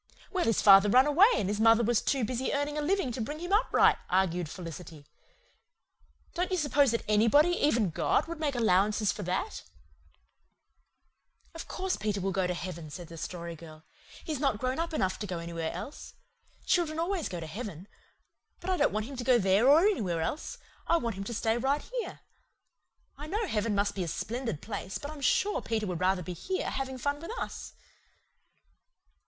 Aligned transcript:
"Well, 0.31 0.45
his 0.45 0.63
father 0.63 0.89
run 0.89 1.05
away, 1.05 1.27
and 1.35 1.47
his 1.47 1.59
mother 1.59 1.83
was 1.83 2.01
too 2.01 2.23
busy 2.25 2.51
earning 2.51 2.75
a 2.75 2.81
living 2.81 3.11
to 3.11 3.21
bring 3.21 3.37
him 3.37 3.53
up 3.53 3.71
right," 3.71 3.97
argued 4.09 4.49
Felicity. 4.49 5.05
"Don't 6.33 6.49
you 6.49 6.57
suppose 6.57 6.89
that 6.89 7.03
anybody, 7.07 7.49
even 7.49 7.91
God, 7.91 8.27
would 8.27 8.39
make 8.39 8.55
allowances 8.55 9.11
for 9.11 9.21
that?" 9.21 9.61
"Of 11.53 11.67
course 11.67 11.97
Peter 11.97 12.19
will 12.19 12.31
go 12.31 12.47
to 12.47 12.55
heaven," 12.55 12.89
said 12.89 13.09
the 13.09 13.15
Story 13.17 13.55
Girl. 13.55 13.83
"He's 14.23 14.39
not 14.39 14.57
grown 14.57 14.79
up 14.79 14.91
enough 14.91 15.19
to 15.19 15.27
go 15.27 15.37
anywhere 15.37 15.71
else. 15.71 16.15
Children 16.65 16.97
always 16.97 17.29
go 17.29 17.39
to 17.39 17.45
heaven. 17.45 17.87
But 18.59 18.71
I 18.71 18.77
don't 18.77 18.91
want 18.91 19.05
him 19.05 19.17
to 19.17 19.23
go 19.23 19.37
there 19.37 19.69
or 19.69 19.81
anywhere 19.81 20.21
else. 20.23 20.57
I 20.87 20.97
want 20.97 21.13
him 21.13 21.25
to 21.25 21.33
stay 21.35 21.59
right 21.59 21.83
here. 21.99 22.21
I 23.19 23.27
know 23.27 23.45
heaven 23.45 23.75
must 23.75 23.93
be 23.93 24.03
a 24.03 24.07
splendid 24.07 24.63
place, 24.63 24.97
but 24.97 25.11
I'm 25.11 25.21
sure 25.21 25.61
Peter 25.61 25.85
would 25.85 25.99
rather 25.99 26.23
be 26.23 26.33
here, 26.33 26.71
having 26.71 26.97
fun 26.97 27.19
with 27.19 27.29
us." 27.37 27.73